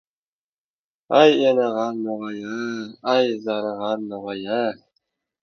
Ay, 1.19 1.33
enag‘ar 1.49 1.99
no‘g‘ay-a, 1.99 2.57
ay, 3.13 3.31
zanig‘ar 3.45 4.03
no‘g‘ay-a! 4.09 4.59